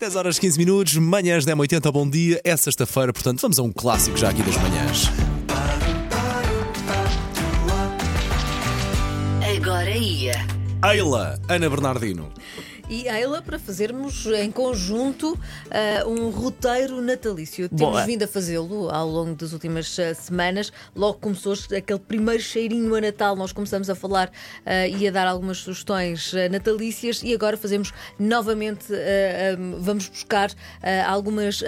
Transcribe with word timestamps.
10 0.00 0.16
horas 0.16 0.38
15 0.38 0.56
minutos, 0.58 0.96
manhãs 0.96 1.44
10h80, 1.44 1.92
bom 1.92 2.08
dia. 2.08 2.40
É 2.42 2.56
sexta-feira, 2.56 3.12
portanto, 3.12 3.42
vamos 3.42 3.58
a 3.58 3.62
um 3.62 3.70
clássico 3.70 4.16
já 4.16 4.30
aqui 4.30 4.42
das 4.42 4.56
manhãs. 4.56 5.10
Agora 9.54 9.90
ia. 9.90 10.32
Ayla, 10.80 11.38
Ana 11.46 11.68
Bernardino. 11.68 12.32
E 12.90 13.08
Ayla 13.08 13.40
para 13.40 13.56
fazermos 13.56 14.26
em 14.26 14.50
conjunto 14.50 15.38
ah, 15.70 16.04
um 16.08 16.28
roteiro 16.28 17.00
natalício. 17.00 17.68
Temos 17.68 17.92
Boa. 17.92 18.04
vindo 18.04 18.24
a 18.24 18.26
fazê-lo 18.26 18.90
ao 18.90 19.08
longo 19.08 19.36
das 19.36 19.52
últimas 19.52 19.96
ah, 20.00 20.12
semanas. 20.12 20.72
Logo 20.96 21.20
começou 21.20 21.54
aquele 21.76 22.00
primeiro 22.00 22.42
cheirinho 22.42 22.92
a 22.96 23.00
Natal, 23.00 23.36
nós 23.36 23.52
começamos 23.52 23.88
a 23.88 23.94
falar 23.94 24.32
ah, 24.66 24.88
e 24.88 25.06
a 25.06 25.10
dar 25.12 25.28
algumas 25.28 25.58
sugestões 25.58 26.32
natalícias 26.50 27.22
e 27.22 27.32
agora 27.32 27.56
fazemos 27.56 27.92
novamente, 28.18 28.92
ah, 28.92 29.56
vamos 29.78 30.08
buscar 30.08 30.50
algumas 31.06 31.62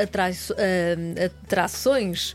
atrações 1.44 2.34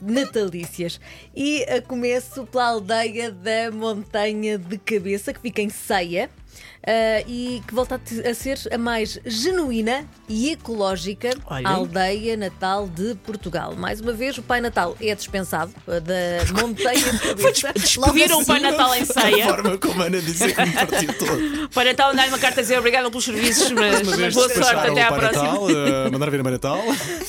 natalícias. 0.00 0.98
E 1.36 1.66
começo 1.86 2.46
pela 2.46 2.68
aldeia 2.68 3.30
da 3.30 3.70
Montanha 3.70 4.56
de 4.56 4.78
Cabeça, 4.78 5.34
que 5.34 5.40
fica 5.40 5.60
em 5.60 5.68
Ceia. 5.68 6.30
Uh, 6.54 7.24
e 7.26 7.62
que 7.66 7.74
volta 7.74 7.94
a, 7.94 7.98
te- 7.98 8.20
a 8.28 8.34
ser 8.34 8.58
a 8.70 8.76
mais 8.76 9.18
genuína 9.24 10.04
e 10.28 10.50
ecológica 10.50 11.30
Olha. 11.46 11.66
aldeia 11.66 12.36
natal 12.36 12.86
de 12.86 13.14
Portugal. 13.24 13.74
Mais 13.74 14.00
uma 14.02 14.12
vez, 14.12 14.36
o 14.36 14.42
Pai 14.42 14.60
Natal 14.60 14.94
é 15.00 15.14
dispensado 15.14 15.72
uh, 15.88 15.98
da 16.00 16.60
montanha 16.60 17.00
de 17.10 17.18
cabeça. 17.20 17.72
Despediram 17.72 18.42
o 18.42 18.44
Pai 18.44 18.60
Natal 18.60 18.94
em 18.94 19.00
A 19.02 19.06
ceia. 19.06 19.46
forma 19.46 19.78
como 19.78 20.02
a 20.02 20.06
Ana 20.06 20.20
disse 20.20 20.52
que 20.52 20.60
me 20.62 20.72
partiu 20.72 21.12
todo. 21.18 21.64
O 21.64 21.68
Pai 21.72 21.84
Natal 21.86 22.14
dar-lhe 22.14 22.28
uma 22.28 22.38
carta 22.38 22.60
a 22.60 22.62
dizer 22.62 22.78
obrigado 22.78 23.08
pelos 23.08 23.24
serviços, 23.24 23.70
mas 23.70 24.34
boa 24.34 24.48
sorte, 24.50 24.90
até 24.90 25.02
à 25.02 25.06
o 25.06 25.10
Pai 25.10 25.18
próxima. 25.20 25.42
Natal, 25.44 25.70
eh, 25.70 26.10
mandar 26.10 26.30
vir 26.30 26.40
a 26.40 26.42
Mãe 26.42 26.52
Natal. 26.52 26.82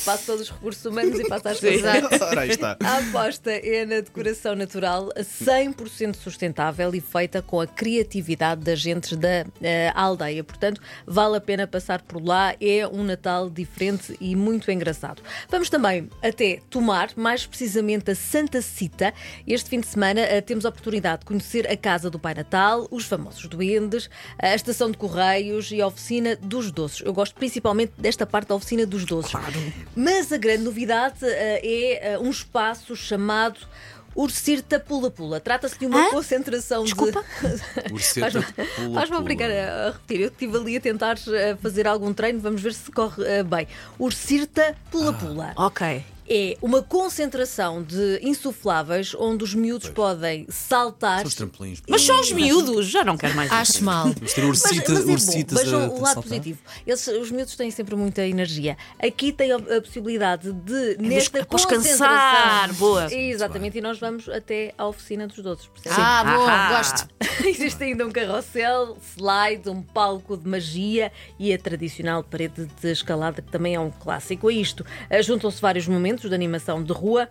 Passo 0.04 0.26
todos 0.26 0.42
os 0.42 0.50
recursos 0.50 0.84
humanos 0.86 1.17
e 1.17 1.28
passo 1.30 1.48
às 1.48 1.58
Sim. 1.60 1.67
coisas. 1.82 2.22
Ora, 2.22 2.42
aí 2.42 2.50
está. 2.50 2.78
A 2.84 2.98
aposta 2.98 3.52
é 3.52 3.86
na 3.86 3.95
decoração 4.02 4.54
natural 4.54 5.10
100% 5.17 6.16
sustentável 6.22 6.94
e 6.94 7.00
feita 7.00 7.42
com 7.42 7.62
a 7.62 7.67
criatividade 7.67 8.62
das 8.62 8.80
gentes 8.80 9.14
da 9.16 9.45
eh, 9.61 9.91
aldeia. 9.95 10.44
Portanto, 10.44 10.81
vale 11.05 11.38
a 11.38 11.41
pena 11.41 11.67
passar 11.67 12.02
por 12.02 12.23
lá. 12.23 12.55
É 12.59 12.88
um 12.88 13.03
Natal 13.03 13.49
diferente 13.49 14.16
e 14.19 14.35
muito 14.35 14.69
engraçado. 14.71 15.21
Vamos 15.49 15.69
também 15.69 16.09
até 16.21 16.59
Tomar, 16.69 17.09
mais 17.16 17.45
precisamente 17.45 18.11
a 18.11 18.16
Santa 18.16 18.61
Cita. 18.61 19.13
Este 19.47 19.69
fim 19.69 19.80
de 19.80 19.88
semana 19.88 20.21
eh, 20.21 20.41
temos 20.41 20.66
a 20.66 20.69
oportunidade 20.69 21.21
de 21.21 21.25
conhecer 21.25 21.69
a 21.69 21.77
Casa 21.77 22.09
do 22.09 22.19
Pai 22.19 22.33
Natal, 22.33 22.88
os 22.91 23.05
famosos 23.05 23.45
duendes, 23.47 24.09
a 24.39 24.53
Estação 24.55 24.91
de 24.91 24.97
Correios 24.97 25.71
e 25.71 25.81
a 25.81 25.88
Oficina 25.88 26.36
dos 26.36 26.71
Doces. 26.71 27.02
Eu 27.02 27.13
gosto 27.13 27.36
principalmente 27.36 27.93
desta 27.97 28.25
parte 28.25 28.49
da 28.49 28.55
Oficina 28.55 28.86
dos 28.86 29.05
Doces. 29.05 29.33
Mas 29.95 30.31
a 30.31 30.38
grande 30.38 30.63
novidade 30.63 31.19
eh, 31.23 32.09
é 32.13 32.19
um 32.19 32.30
espaço 32.30 32.95
chamado 32.95 33.59
Ursirta 34.16 34.80
Pula 34.80 35.11
Pula. 35.11 35.39
Trata-se 35.39 35.77
de 35.77 35.85
uma 35.85 36.08
Hã? 36.08 36.09
concentração 36.11 36.83
Desculpa? 36.83 37.23
de. 37.41 37.94
Urseta 37.94 38.31
Faz-me 38.31 38.66
pula, 38.66 38.94
faz-me 38.94 39.08
pula. 39.08 39.19
obrigar 39.19 39.52
a 39.52 39.88
a 39.88 39.91
repetir. 39.91 40.21
Eu 40.21 40.27
estive 40.30 40.58
ali 40.58 40.77
a 40.77 40.81
tentar 40.81 41.17
eh, 41.27 41.55
fazer 41.61 41.88
algum 41.88 42.13
treino, 42.13 42.39
vamos 42.39 42.61
ver 42.61 42.73
se 42.73 42.89
corre 42.91 43.23
eh, 43.25 43.43
bem. 43.43 43.67
Ursirta 43.99 44.75
Pula 44.89 45.13
Pula. 45.13 45.53
Ok. 45.58 46.03
É 46.28 46.58
uma 46.62 46.81
concentração 46.81 47.84
de 47.84 48.20
insufláveis 48.23 49.14
onde 49.18 49.44
os 49.44 49.54
miúdos 49.54 49.90
podem 49.90 50.48
saltar. 50.50 51.20
São 51.20 51.28
os 51.28 51.36
trampolins. 51.36 51.84
Mas 51.88 52.02
só 52.02 52.20
os 52.20 52.32
miúdos, 52.32 52.88
já 52.88 53.04
não 53.04 53.16
quero 53.17 53.36
mais. 53.36 53.50
isso. 53.52 53.59
Acho 53.78 53.84
mal. 53.84 54.04
Vamos 54.14 54.34
ter 54.34 54.42
Mas, 54.44 54.64
ursita, 54.64 54.92
mas 54.92 55.00
é 55.00 55.06
bom. 55.06 55.56
Vejam 55.56 55.82
a, 55.82 55.88
o 55.88 55.94
lado 55.94 56.06
saltar. 56.06 56.23
positivo. 56.23 56.59
Eles, 56.86 57.08
os 57.08 57.32
miúdos 57.32 57.56
têm 57.56 57.70
sempre 57.72 57.95
muita 57.95 58.26
energia. 58.26 58.78
Aqui 59.00 59.32
tem 59.32 59.52
a, 59.52 59.58
a 59.58 59.82
possibilidade 59.82 60.52
de, 60.52 60.98
nesta 61.00 61.45
vos 61.50 61.66
concentração. 61.66 62.08
cansar. 62.08 62.73
Boa. 62.73 63.14
Exatamente, 63.14 63.78
e 63.78 63.82
nós 63.82 64.00
vamos 64.00 64.28
até 64.30 64.73
à 64.78 64.88
oficina 64.88 65.28
dos 65.28 65.38
doces. 65.38 65.67
percebe? 65.67 65.95
Ah, 65.99 66.23
boa, 66.23 66.52
Ah. 66.52 66.78
gosto. 66.78 67.08
Existe 67.45 67.83
ainda 67.83 68.05
um 68.05 68.11
carrossel, 68.11 68.98
slide, 69.16 69.70
um 69.70 69.82
palco 69.82 70.38
de 70.38 70.48
magia 70.48 71.11
e 71.38 71.54
a 71.54 71.58
tradicional 71.60 72.23
parede 72.23 72.67
de 72.82 72.92
escalada, 72.92 73.42
que 73.42 73.52
também 73.52 73.76
é 73.76 73.80
um 73.80 73.92
clássico. 73.92 74.48
A 74.48 74.54
isto 74.54 74.86
eh, 75.10 75.22
juntam-se 75.22 75.61
vários 75.61 75.88
momentos 75.88 76.14
de 76.21 76.33
animação 76.36 76.83
de 76.83 76.92
rua. 76.92 77.30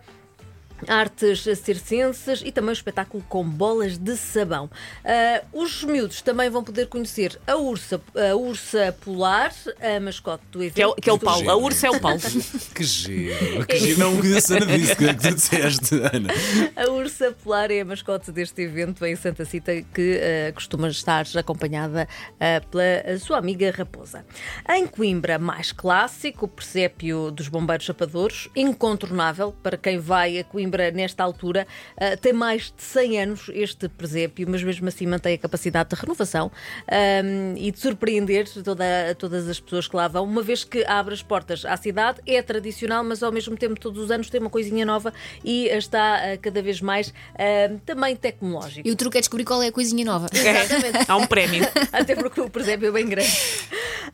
Artes 0.87 1.41
circenses 1.59 2.41
e 2.45 2.51
também 2.51 2.69
um 2.69 2.73
espetáculo 2.73 3.23
com 3.29 3.43
bolas 3.47 3.97
de 3.97 4.15
sabão. 4.17 4.69
Ah, 5.03 5.41
os 5.53 5.83
miúdos 5.83 6.21
também 6.21 6.49
vão 6.49 6.63
poder 6.63 6.87
conhecer 6.87 7.39
a 7.47 7.55
ursa, 7.55 8.01
a 8.15 8.35
ursa 8.35 8.95
polar, 9.03 9.53
a 9.81 9.99
mascote 9.99 10.43
do 10.51 10.61
evento. 10.61 10.75
Que 10.75 10.81
é, 10.81 10.87
o- 10.87 10.95
que 10.95 11.09
é 11.09 11.13
o 11.13 11.19
Paulo. 11.19 11.49
A 11.49 11.55
ursa 11.55 11.87
é 11.87 11.89
o 11.91 11.99
Paulo. 11.99 12.19
Que 12.75 12.83
giro, 12.83 13.65
que 13.67 13.77
giro. 13.77 13.99
Não 13.99 14.17
conheço 14.17 14.53
a 14.53 14.57
Ana 14.57 14.77
disse 14.77 14.95
que 14.95 15.13
tu 15.13 15.33
disseste, 15.35 15.95
Ana. 15.95 16.29
A 16.75 16.89
ursa 16.91 17.31
polar 17.43 17.71
é 17.71 17.81
a 17.81 17.85
mascote 17.85 18.31
deste 18.31 18.61
evento 18.61 19.05
em 19.05 19.15
Santa 19.15 19.45
Cita 19.45 19.71
que 19.93 20.19
eh, 20.21 20.51
costuma 20.53 20.89
estar 20.89 21.25
acompanhada 21.37 22.07
eh, 22.39 22.59
pela 22.59 23.17
sua 23.19 23.37
amiga 23.37 23.71
Raposa. 23.71 24.25
Em 24.69 24.85
Coimbra, 24.85 25.39
mais 25.39 25.71
clássico, 25.71 26.45
o 26.45 26.47
presépio 26.49 27.31
dos 27.31 27.47
bombeiros 27.47 27.85
chapadores, 27.85 28.49
incontornável 28.55 29.53
para 29.63 29.77
quem 29.77 29.97
vai 29.97 30.37
a 30.39 30.43
Coimbra 30.43 30.64
nesta 30.93 31.23
altura. 31.23 31.65
Eh, 31.97 32.15
tem 32.15 32.33
mais 32.33 32.73
de 32.75 32.81
100 32.83 33.21
anos 33.21 33.49
este 33.53 33.87
presépio, 33.89 34.47
mas 34.49 34.63
mesmo 34.63 34.87
assim 34.87 35.05
mantém 35.05 35.33
a 35.35 35.37
capacidade 35.37 35.89
de 35.89 35.95
renovação 35.95 36.51
ahm, 36.87 37.55
e 37.57 37.71
de 37.71 37.79
surpreender 37.79 38.47
toda- 38.63 39.15
todas 39.17 39.47
as 39.49 39.59
pessoas 39.59 39.87
que 39.87 39.95
lá 39.95 40.07
vão, 40.07 40.23
uma 40.23 40.41
vez 40.41 40.63
que 40.63 40.83
abre 40.85 41.13
as 41.13 41.21
portas 41.23 41.65
à 41.65 41.75
cidade, 41.77 42.19
é 42.25 42.41
tradicional, 42.41 43.03
mas 43.03 43.21
ao 43.23 43.31
mesmo 43.31 43.55
tempo 43.57 43.79
todos 43.79 44.03
os 44.03 44.11
anos 44.11 44.29
tem 44.29 44.39
uma 44.41 44.49
coisinha 44.49 44.85
nova 44.85 45.13
e 45.43 45.67
está 45.67 46.15
ah, 46.33 46.37
cada 46.37 46.61
vez 46.61 46.81
mais 46.81 47.13
ah, 47.33 47.73
também 47.85 48.15
tecnológico. 48.15 48.87
E 48.87 48.91
o 48.91 48.95
truque 48.95 49.17
é 49.17 49.21
descobrir 49.21 49.45
qual 49.45 49.61
é 49.61 49.67
a 49.67 49.71
coisinha 49.71 50.05
nova. 50.05 50.27
Exatamente. 50.33 51.05
Há 51.09 51.17
um 51.17 51.27
prémio. 51.27 51.63
Até 51.91 52.15
porque 52.15 52.41
o 52.41 52.49
presépio 52.49 52.87
é 52.87 52.91
bem 52.91 53.07
grande. 53.07 53.31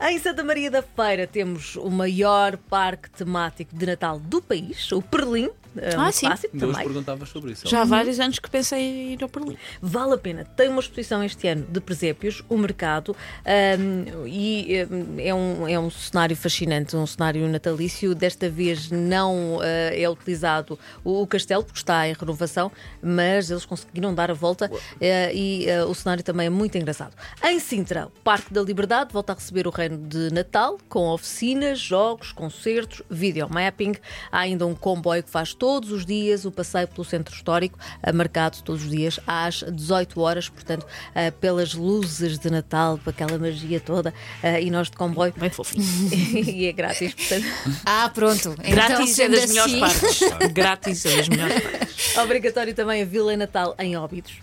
Em 0.10 0.18
Santa 0.20 0.44
Maria 0.44 0.72
da 0.72 0.82
Feira 0.82 1.28
temos 1.28 1.76
o 1.76 1.90
maior 1.90 2.58
parque 2.58 3.10
temático 3.12 3.76
de 3.76 3.86
Natal 3.86 4.20
do 4.20 4.42
país, 4.42 4.92
o 4.92 5.02
Perlim. 5.02 5.50
É 5.78 5.98
um 5.98 6.02
Ah, 6.02 6.12
sim. 6.12 6.28
hoje 6.28 6.48
também. 6.58 6.84
perguntavas 6.84 7.30
sobre 7.30 7.52
isso. 7.54 7.68
Já 7.68 7.82
há 7.82 7.86
vários 7.86 8.20
anos 8.20 8.40
que 8.40 8.50
pensei 8.50 8.80
em 8.80 9.14
ir 9.14 9.24
ao 9.24 9.30
Berlim. 9.30 9.58
Vale 9.82 10.14
a 10.14 10.18
pena. 10.18 10.46
Tem 10.46 10.70
uma 10.70 10.80
exposição 10.80 11.24
este 11.24 11.48
ano 11.48 11.66
de 11.70 11.80
presépios, 11.80 12.44
o 12.50 12.58
mercado, 12.58 13.16
ahm, 13.46 14.26
e 14.28 14.76
é, 15.20 15.34
um, 15.34 15.68
é 15.68 15.80
um 15.80 15.90
cenário 15.90 16.36
fascinante, 16.36 16.96
um 16.96 17.06
cenário 17.08 17.48
natalício. 17.48 18.14
Desta 18.16 18.50
vez 18.50 18.90
não 18.92 19.60
ah, 19.62 19.66
é 19.96 20.10
utilizado 20.10 20.78
o, 21.04 21.22
o 21.22 21.28
castelo, 21.28 21.64
porque 21.64 21.80
está 21.80 22.08
em 22.08 22.14
renovação, 22.14 22.72
mas 23.02 23.50
eles 23.50 23.66
conseguiram 23.66 24.14
dar 24.14 24.32
a 24.32 24.34
volta 24.34 24.70
ah, 24.74 25.34
e 25.34 25.70
ah, 25.70 25.86
o 25.86 25.96
cenário 25.96 26.24
também 26.24 26.48
é 26.48 26.50
muito 26.50 26.78
engraçado. 26.78 27.16
Em 27.44 27.60
Sintra, 27.60 28.08
o 28.08 28.22
Parque 28.24 28.54
da 28.54 28.62
Liberdade 28.62 29.14
volta 29.14 29.34
a 29.34 29.36
receber 29.36 29.68
o 29.68 29.70
reino 29.70 29.98
de 30.08 30.34
Natal, 30.34 30.78
com 30.90 31.08
oficinas, 31.10 31.80
jogos, 31.80 32.32
concertos, 32.32 33.02
videomapping. 33.10 33.94
Há 34.32 34.40
ainda 34.40 34.66
um 34.66 34.76
comboio 34.76 35.24
que 35.24 35.30
faz 35.30 35.54
todos 35.62 35.92
os 35.92 36.08
dias 36.08 36.44
o 36.44 36.52
passeio 36.52 36.88
pelo 36.88 37.06
centro 37.06 37.36
histórico, 37.36 37.78
marcado 38.16 38.58
todos 38.64 38.82
os 38.84 38.90
dias 38.90 39.20
às 39.28 39.64
18 39.72 40.20
horas, 40.20 40.50
portanto, 40.50 40.88
ah, 41.14 41.32
pelas 41.40 41.76
luzes 41.76 42.40
de 42.40 42.50
Natal, 42.50 43.00
com 43.04 43.12
aquela 43.12 43.38
magia 43.38 43.80
toda, 43.80 44.12
ah, 44.42 44.60
e 44.60 44.72
nós 44.72 44.90
de 44.90 44.98
comboio. 44.98 45.32
Bem 45.38 45.52
fofinho. 45.52 45.84
e 46.50 46.66
é 46.66 46.72
grátis, 46.72 47.14
portanto, 47.14 47.46
Ah, 47.86 48.10
pronto. 48.12 48.56
Grátis 48.58 49.12
então, 49.12 49.26
é 49.26 49.30
das 49.30 49.42
sendo 49.42 49.48
melhores 49.50 49.74
assim- 49.74 49.80
partes. 49.80 50.20
Grátis 50.52 51.06
é 51.06 51.16
das 51.18 51.30
melhores 51.30 51.62
partes. 51.62 52.18
obrigatório 52.18 52.74
também 52.74 53.04
a 53.04 53.06
Vila 53.06 53.38
Natal 53.38 53.76
em 53.78 53.96
Óbidos. 53.96 54.34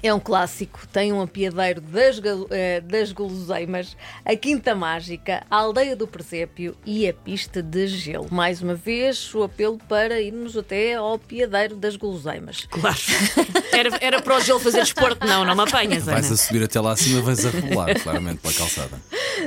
É 0.00 0.14
um 0.14 0.20
clássico, 0.20 0.86
tem 0.92 1.12
um 1.12 1.20
apiadeiro 1.20 1.80
das, 1.80 2.20
eh, 2.50 2.80
das 2.80 3.10
guloseimas, 3.10 3.96
a 4.24 4.36
Quinta 4.36 4.74
Mágica, 4.74 5.44
a 5.50 5.56
Aldeia 5.56 5.96
do 5.96 6.06
Presépio 6.06 6.76
e 6.86 7.08
a 7.08 7.12
pista 7.12 7.60
de 7.60 7.88
gelo. 7.88 8.28
Mais 8.30 8.62
uma 8.62 8.74
vez, 8.74 9.34
o 9.34 9.42
apelo 9.42 9.76
para 9.88 10.20
irmos 10.20 10.56
até 10.56 10.94
ao 10.94 11.14
apiadeiro 11.14 11.74
das 11.74 11.96
guloseimas. 11.96 12.66
Claro. 12.70 12.98
Era, 13.70 13.96
era 14.00 14.20
para 14.20 14.36
o 14.36 14.40
gelo 14.40 14.58
fazer 14.58 14.80
desporto, 14.80 15.24
não, 15.24 15.44
não 15.44 15.54
me 15.54 15.62
apanhas, 15.62 16.02
Ana. 16.02 16.14
Vais 16.14 16.32
a 16.32 16.36
subir 16.36 16.64
até 16.64 16.80
lá 16.80 16.92
acima, 16.92 17.20
vais 17.20 17.46
a 17.46 17.50
rolar, 17.50 18.00
claramente, 18.00 18.38
pela 18.38 18.52
calçada. 18.52 19.00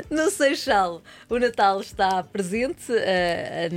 No 0.10 0.30
Seixal, 0.32 1.02
o 1.30 1.38
Natal 1.38 1.82
está 1.82 2.24
presente 2.24 2.94
eh, 2.94 3.70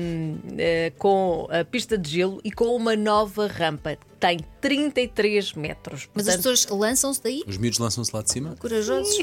eh, 0.57 0.93
com 0.97 1.49
a 1.51 1.65
pista 1.65 1.99
de 1.99 2.09
gelo 2.09 2.41
e 2.45 2.53
com 2.53 2.67
uma 2.77 2.95
nova 2.95 3.49
rampa. 3.49 3.99
Tem 4.27 4.39
33 4.59 5.53
metros. 5.53 6.09
Mas 6.15 6.27
as 6.27 6.37
Portanto, 6.37 6.53
pessoas 6.55 6.67
lançam-se 6.81 7.23
daí, 7.23 7.43
Os 7.47 7.59
miúdos 7.59 7.79
lançam-se 7.79 8.11
lá 8.15 8.23
de 8.23 8.33
cima? 8.33 8.57
corajosos. 8.59 9.19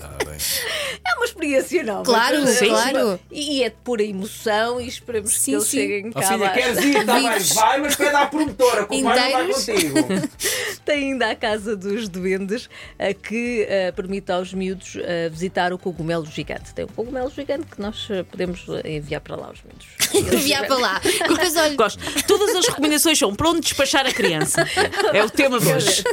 Ah, 0.00 0.16
bem. 0.24 0.38
É 1.06 1.14
uma 1.18 1.21
experiência 1.32 1.82
nova. 1.82 2.04
Claro, 2.04 2.46
Sim. 2.46 2.68
claro. 2.68 3.20
E 3.30 3.62
é 3.62 3.70
de 3.70 3.76
pura 3.82 4.02
emoção 4.02 4.80
e 4.80 4.86
esperemos 4.86 5.38
Sim, 5.38 5.44
que 5.44 5.50
eles 5.52 5.64
sim. 5.64 5.76
cheguem 5.78 6.12
cá. 6.12 6.22
filha, 6.22 6.34
abaixo. 6.34 6.54
queres 6.54 6.84
ir? 6.84 7.06
Tá 7.06 7.14
bem, 7.14 7.38
vai, 7.54 7.80
mas 7.80 7.96
pede 7.96 8.16
à 8.16 8.26
promotora, 8.26 8.86
que 8.86 8.96
o 8.96 9.02
pai 9.02 9.18
não 9.18 9.32
vai 9.32 9.52
contigo. 9.52 9.98
Tem 10.84 11.12
ainda 11.12 11.30
a 11.30 11.36
Casa 11.36 11.76
dos 11.76 12.08
Duendes, 12.08 12.68
que 13.22 13.66
eh, 13.68 13.92
permite 13.92 14.30
aos 14.32 14.52
miúdos 14.52 14.96
eh, 14.96 15.28
visitar 15.28 15.72
o 15.72 15.78
cogumelo 15.78 16.26
gigante. 16.26 16.74
Tem 16.74 16.84
um 16.84 16.88
cogumelo 16.88 17.30
gigante 17.30 17.66
que 17.66 17.80
nós 17.80 18.08
eh, 18.10 18.22
podemos 18.24 18.66
enviar 18.84 19.20
para 19.20 19.36
lá 19.36 19.46
aos 19.48 19.62
miúdos. 19.62 19.86
Enviar 20.12 20.66
para 20.66 20.76
lá. 20.76 21.00
Olha, 21.56 21.74
Gosto. 21.74 22.00
Todas 22.26 22.54
as 22.54 22.66
recomendações 22.66 23.18
são 23.18 23.34
para 23.34 23.48
onde 23.48 23.60
despachar 23.60 24.06
a 24.06 24.12
criança. 24.12 24.66
É 25.12 25.24
o 25.24 25.30
tema 25.30 25.58
de 25.58 25.72
hoje. 25.72 26.04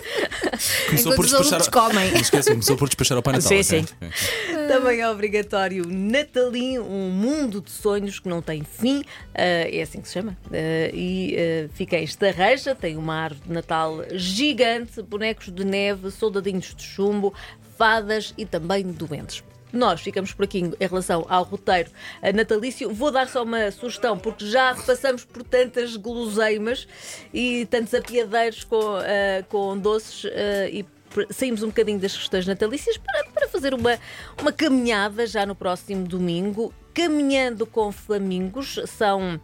Começou 0.87 1.13
enquanto 1.13 1.27
os 1.27 1.33
alunos 1.33 1.67
comem. 1.67 2.11
Não 2.11 2.21
esquece, 2.21 2.51
começou 2.51 2.77
por 2.77 2.87
despachar 2.87 3.17
ao 3.17 3.23
Pai 3.23 3.33
Natal. 3.33 3.49
Sim, 3.49 3.63
sim. 3.63 3.85
Ok. 4.01 4.58
Também 4.69 5.01
é 5.01 5.09
obrigatório 5.09 5.83
Natalinho, 5.87 6.85
um 6.85 7.09
mundo 7.09 7.59
de 7.59 7.71
sonhos 7.71 8.19
que 8.19 8.29
não 8.29 8.39
tem 8.39 8.63
fim, 8.63 9.03
eh, 9.33 9.79
é 9.79 9.81
assim 9.81 9.99
que 9.99 10.07
se 10.07 10.13
chama. 10.13 10.37
Eh, 10.53 10.91
e 10.93 11.35
eh, 11.35 11.69
fica 11.73 11.97
em 11.97 12.03
Estarreja, 12.03 12.75
tem 12.75 12.95
uma 12.95 13.15
árvore 13.15 13.47
de 13.47 13.51
Natal 13.51 13.97
gigante, 14.11 15.01
bonecos 15.01 15.51
de 15.51 15.65
neve, 15.65 16.11
soldadinhos 16.11 16.75
de 16.75 16.83
chumbo, 16.83 17.33
fadas 17.79 18.31
e 18.37 18.45
também 18.45 18.83
doentes. 18.83 19.43
Nós 19.71 20.01
ficamos 20.01 20.33
por 20.33 20.45
aqui 20.45 20.59
em 20.59 20.87
relação 20.87 21.25
ao 21.29 21.43
roteiro 21.43 21.91
natalício. 22.33 22.91
Vou 22.91 23.11
dar 23.11 23.27
só 23.27 23.43
uma 23.43 23.69
sugestão, 23.71 24.17
porque 24.17 24.45
já 24.47 24.75
passamos 24.75 25.23
por 25.23 25.43
tantas 25.43 25.95
guloseimas 25.95 26.87
e 27.33 27.65
tantos 27.67 27.93
apiadeiros 27.93 28.63
com, 28.63 28.99
eh, 29.01 29.43
com 29.47 29.77
doces 29.77 30.25
eh, 30.31 30.69
e 30.73 30.85
saímos 31.29 31.63
um 31.63 31.67
bocadinho 31.67 31.99
das 31.99 32.15
questões 32.15 32.45
natalícias 32.45 32.97
para, 32.97 33.25
para 33.25 33.47
fazer 33.47 33.73
uma, 33.73 33.97
uma 34.41 34.51
caminhada 34.51 35.25
já 35.25 35.45
no 35.45 35.55
próximo 35.55 36.07
domingo. 36.07 36.73
Caminhando 36.93 37.65
com 37.65 37.91
flamingos, 37.91 38.79
são. 38.87 39.39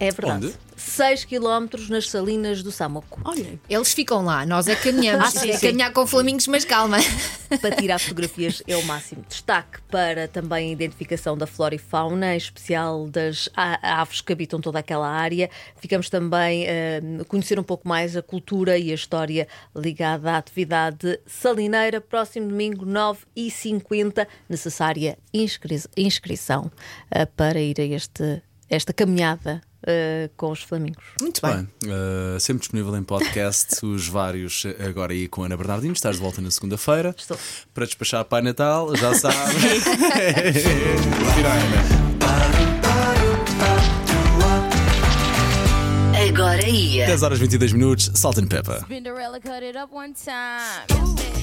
É 0.00 0.10
verdade. 0.10 0.46
Onde? 0.46 0.54
6 0.76 1.24
km 1.24 1.68
nas 1.88 2.10
salinas 2.10 2.62
do 2.62 2.72
Samoco. 2.72 3.20
Olha. 3.24 3.58
eles 3.70 3.94
ficam 3.94 4.24
lá, 4.24 4.44
nós 4.44 4.66
é 4.66 4.74
que 4.74 4.90
caminhamos. 4.90 5.28
Ah, 5.28 5.30
sim, 5.40 5.50
é 5.50 5.56
sim. 5.56 5.68
caminhar 5.68 5.92
com 5.92 6.04
flamingos, 6.06 6.46
mas 6.48 6.64
calma. 6.64 6.98
para 7.62 7.70
tirar 7.76 7.98
fotografias 8.00 8.60
é 8.66 8.76
o 8.76 8.84
máximo. 8.84 9.24
Destaque 9.28 9.80
para 9.88 10.26
também 10.26 10.70
a 10.70 10.72
identificação 10.72 11.38
da 11.38 11.46
flora 11.46 11.76
e 11.76 11.78
fauna, 11.78 12.34
em 12.34 12.36
especial 12.36 13.06
das 13.08 13.48
aves 13.54 14.20
que 14.20 14.32
habitam 14.32 14.60
toda 14.60 14.80
aquela 14.80 15.08
área. 15.08 15.48
Ficamos 15.76 16.10
também 16.10 16.66
a 16.68 17.24
conhecer 17.28 17.58
um 17.58 17.62
pouco 17.62 17.86
mais 17.86 18.16
a 18.16 18.22
cultura 18.22 18.76
e 18.76 18.90
a 18.90 18.94
história 18.94 19.46
ligada 19.76 20.32
à 20.32 20.38
atividade 20.38 21.20
salineira. 21.24 22.00
Próximo 22.00 22.48
domingo, 22.48 22.84
9h50, 22.84 24.26
necessária 24.48 25.16
inscri- 25.32 25.84
inscrição 25.96 26.70
eh, 27.10 27.24
para 27.26 27.60
ir 27.60 27.80
a 27.80 27.84
este, 27.84 28.42
esta 28.68 28.92
caminhada 28.92 29.62
eh, 29.86 30.30
com 30.36 30.50
os 30.50 30.62
flamingos. 30.62 31.04
Muito 31.20 31.40
bem. 31.40 31.56
Bem, 31.56 31.68
eh, 31.86 32.38
sempre 32.38 32.60
disponível 32.60 32.96
em 32.96 33.02
podcast, 33.02 33.84
os 33.86 34.08
vários 34.08 34.64
eh, 34.64 34.86
agora 34.86 35.12
aí 35.12 35.28
com 35.28 35.42
a 35.42 35.46
Ana 35.46 35.56
Bernardino. 35.56 35.92
Estás 35.92 36.16
de 36.16 36.22
volta 36.22 36.40
na 36.40 36.50
segunda-feira 36.50 37.14
Estou. 37.16 37.38
para 37.72 37.84
despachar 37.84 38.24
Pai 38.24 38.42
Natal, 38.42 38.94
já 38.96 39.14
sabe. 39.14 39.36
Vira, 41.34 41.48
Ana. 41.52 42.04
Agora 46.28 46.66
ia. 46.68 47.06
10 47.06 47.22
horas 47.22 47.38
22 47.38 47.72
minutos, 47.72 48.10
Salt 48.14 48.38
and 48.38 48.48
Pepper. 48.48 48.84
Cinderella 48.88 49.40
cut 49.40 49.62
it 49.62 49.76
up 49.76 49.94
one 49.94 50.14
time. 50.14 51.33